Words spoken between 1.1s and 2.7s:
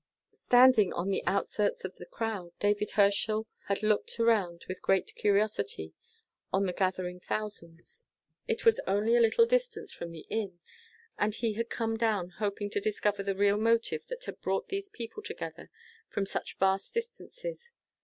the outskirts of the crowd,